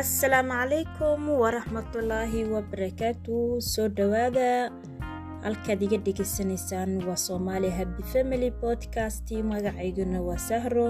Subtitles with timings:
[0.00, 4.70] assalaamu calaykum waraxmatullaahi wabarakaatu soo dhowaada
[5.44, 10.86] halkaad iga dhegeysanaysaan waa soomaali happy family podcast magacayguna waa sahro.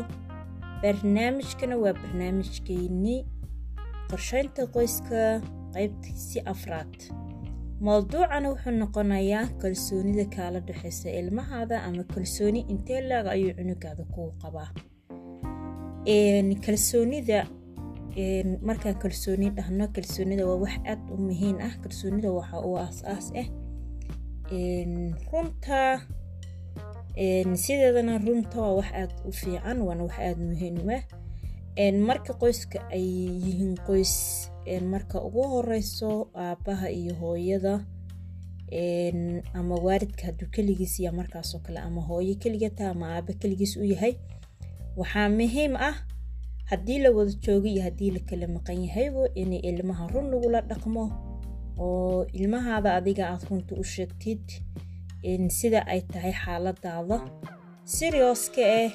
[0.83, 3.21] Barnaamijkana waa barnaamijkeynii
[4.11, 5.21] qorsheynta qoyska
[5.75, 6.95] qaybtiisi afraad.
[7.87, 14.69] Mowduucana wuxuu noqonayaa kalsoonida kaala dhexeysa ilmahaada ama kalsooni intee laag ayuu cunugaada kuu qabaa.
[16.67, 17.47] Kalsoonida
[18.63, 21.73] markaan kalsooni dhahno kalsoonida waa wax aad u muhiim ah.
[21.83, 23.49] Kalsoonida waxa uu aas-aas ah
[25.33, 26.01] runta
[27.63, 31.03] sideedana runta waa wax aad u fiican waana wax aada muhiim ah.
[32.09, 33.07] Marka qoyska ay
[33.45, 34.15] yihiin qoys
[34.93, 37.75] marka ugu horeyso aabaha iyo hooyada
[39.55, 44.15] ama waalidka hadduu keligiis ya markaasoo kale ama hooyo keligata ama aaba keligiis u yahay
[44.97, 45.95] waxaa muhiim ah
[46.71, 51.05] haddii la wada joogo iyo haddii la kala maqan yahaybo inay ilmaha run lagula dhaqmo
[51.79, 54.43] oo ilmahaada adiga aad runta u sheegtid
[55.59, 57.19] sida ay tahay xaaladaada
[57.95, 58.93] sirioska ah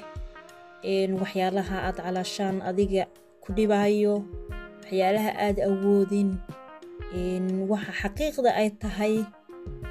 [1.20, 3.02] waxyaalaha aad calaashaan adiga
[3.42, 4.14] ku dhibaayo
[4.82, 6.30] waxyaalaha aad awoodin
[7.72, 9.14] waxa xaqiiqda ay tahay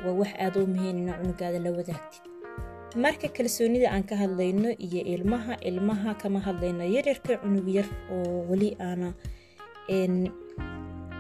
[0.05, 2.23] waa wax aad u muhiim ina cunugaada la wadaagtid
[2.95, 6.83] marka kalsoonida aan ka hadlayno iyo ilmaha ilmaha kama hadlayno.
[6.83, 9.13] Yaryarka cunug yar oo weli aana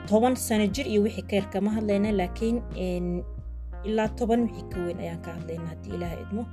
[0.09, 2.57] toban sano jir iyo wixii ka yar kama hadlayna laakiin
[3.85, 6.43] ilaa toban wixii ka weyn ayaan ka hadlayna haddii ilaah idmo.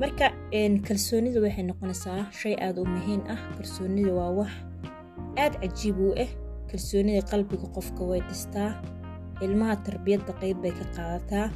[0.00, 0.26] Marka
[0.86, 3.38] kalsoonida waxay noqonaysaa shay aada u muhiim ah.
[3.56, 4.52] Kalsoonida waa wax
[5.36, 6.30] aad cajiib u ah
[6.70, 8.70] kalsoonida qalbiga qofka way dhistaa.
[9.44, 11.46] Ilmaha tarbiyadda qeyb bay ka qaadataa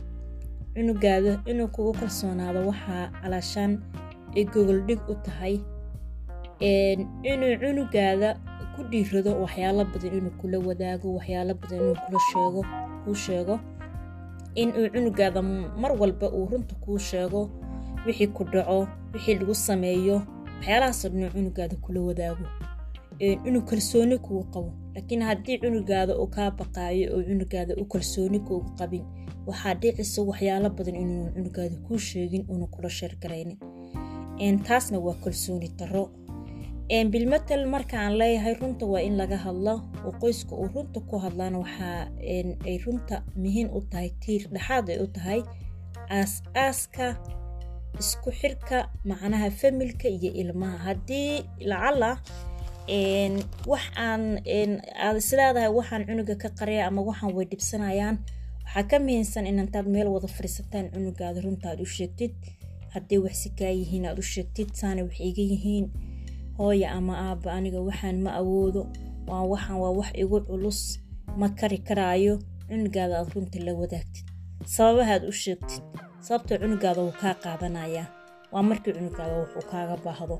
[0.74, 3.72] cunugaada inuu kugu kalsoonaado waxaa calaashaan
[4.36, 5.54] ay gogoldhig u tahay.
[7.32, 8.28] Inuu cunugaada
[8.76, 12.60] ku dhiirado waxyaalo badan inuu kula wadaago waxyaalo badan inuu kula sheego
[13.04, 13.54] kuu sheego.
[14.54, 15.42] Inuu cunugaada
[15.82, 17.50] mar walba uu runta kuu sheego
[18.06, 20.16] wixii ku dhaco wixii lagu sameeyo
[20.56, 22.44] waxyaalahaasoo dhan cunugaada kula wadaago.
[23.20, 24.72] Inuu kalsooni kugu qabo.
[24.94, 29.02] Laakiin haddii cunugaada uu kaa baqaayo oo cunugaada u kalsooni kuugu qabin
[29.48, 33.58] waxaa dhicisa waxyaalo badan inuu cunugaada kuu sheegin una kula sheergaraynin.
[34.66, 36.04] Taasna waa kalsooni daro
[37.12, 39.74] bilmatal marka aan leeyahay runta waa in laga hadlo.
[40.06, 42.08] Oo qoyska uu runta ku hadlaan waxaa
[42.84, 45.40] runta muhiim u tahay tiir dhexaad ay u tahay
[46.18, 47.06] aas-aaska
[48.00, 48.78] isku xirka
[49.08, 50.76] macnaha familka iyo ilmaha.
[50.86, 51.32] Haddii
[51.70, 52.10] lacala
[53.70, 54.22] wax aan
[55.04, 58.16] aad isleedahay waxaan cunuga ka qaraya ama waxaan way dhibsanayaan
[58.74, 62.32] waxaa ka muhiimsan inantaad meel wada fadhiisataan cunugaada runta aad u sheegtid.
[62.94, 65.86] Haddii waxsi kaa yihiin aad u sheegtid saana wax iga yihiin.
[66.58, 68.82] Hooya ama aaba aniga waxaan ma awoodo.
[69.28, 70.80] Waa waxaan waa wax igu culus.
[71.40, 72.34] Ma kari karaayo
[72.68, 74.26] cunugaada aad runta la wadaagtid.
[74.74, 75.82] Sababahaad u sheegtid
[76.26, 78.06] sababtoo cunugaada wuu kaa qaadanayaa.
[78.52, 80.36] Waa markii cunugaada wuxuu kaaga baahdo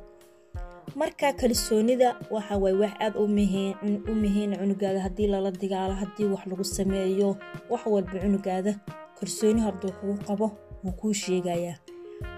[0.97, 6.65] marka kalsoonida waxa waay wax aad u muhiina cunugaada haddii lala digaalo haddii wax lagu
[6.65, 7.37] sameeyo
[7.70, 8.72] wax walba cunugaada
[9.21, 10.47] kalsooni hadduu kugu qabo
[10.84, 11.76] wuu kuu sheegayaa.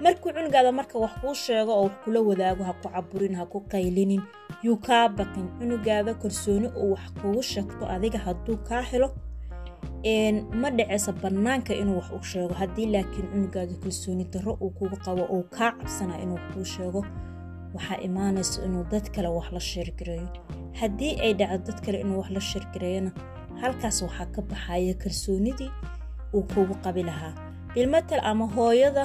[0.02, 3.60] Markuu cunugaada marka wax kuu sheego oo wax kula wadaago ha ku caburin ha ku
[3.60, 4.22] qaylinin
[4.62, 5.48] yuu kaa baqin.
[5.58, 9.14] Cunugaada kalsooni uu wax kugu sheegto adiga hadduu kaa helo
[10.60, 12.54] ma dhaceysa bannaanka inuu wax u sheego.
[12.54, 17.04] Haddii laakiin cunugaada kalsooni darro uu kugu qabo uu kaa cabsana inuu wax kuu sheego
[17.74, 20.28] waxaa imaanaysa inuu dad kale wax la sheergareeyo
[20.80, 23.10] haddii ay dhacdo dad kale inuu wax la sheergareeyona
[23.60, 25.70] halkaas waxaa ka baxaya kalsoonidii
[26.34, 27.34] uu kugu qabi lahaa.
[27.74, 29.04] Bilmatal ama hooyada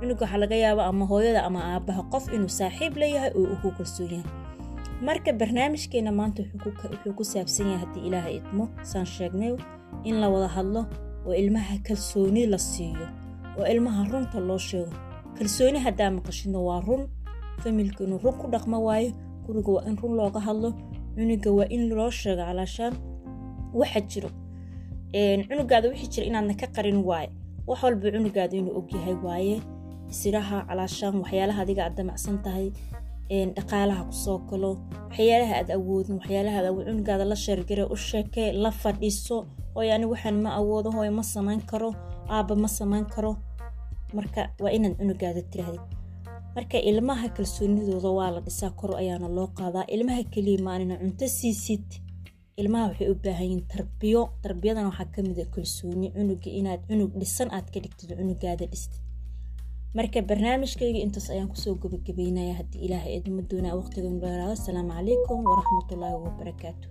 [0.00, 3.70] cunug waxaa laga yaaba ama hooyada ama aabaha qof inuu saaxiib leeyahay oo uu ku
[3.78, 4.30] kalsoon yahay.
[5.06, 9.52] Marka barnaamijkeena maanta wuxuu ku saabsan yahay haddii ilaaha idmo saan sheegnay
[10.08, 10.82] in la wada hadlo
[11.26, 13.06] oo ilmaha kalsooni la siiyo
[13.58, 14.92] oo ilmaha runta loo sheego.
[15.38, 17.02] Kalsooni haddaa maqashidna waa run
[17.62, 19.10] familka inuu run ku dhaqmo waayo
[19.46, 20.70] guriga waa in run looga hadlo
[21.14, 22.94] cunuga waa in loo sheego calaashaan
[23.80, 24.30] waxa jiro
[25.48, 27.28] cunugaada wixii jira inaadna ka qarin waaye
[27.68, 29.56] wax walba cunugaada inuu ogyahay waaye.
[30.18, 32.66] Siraha calaashaan waxyaalaha adiga aad damacsan tahay
[33.56, 34.70] dhaqaalaha ku soo galo
[35.10, 39.36] waxyaalaha aad awoodin waxyaalaha cunugaada la sheergare u sheekee la fadhiiso
[39.74, 41.90] hooy waxaan ma awoodo hooy ma samayn karo
[42.36, 43.32] aaba ma samayn karo.
[44.16, 45.82] Marka waa inaad cunugaada tirahdid
[46.56, 49.84] marka ilmaha kalsoonidooda waa la dhisaa kor ayaana loo qaadaa.
[49.94, 51.86] Ilmaha keliya maanina cunto siisid.
[52.60, 54.20] Ilmaha waxay u baahan yihiin tarbiyo.
[54.44, 59.02] Tarbiyadana waxaa ka mid a kalsooni cunuga inaad cunug dhisan aad ka dhigtid cunugaada dhistid
[59.96, 65.38] marka barnaamijkayga intaas ayaan ku soo gabagabeynaya haddii ilaaha idma doonaa waqtigan dheeraado asalaamu calaykum
[65.50, 66.86] waraxmatullaahi wabarakaatu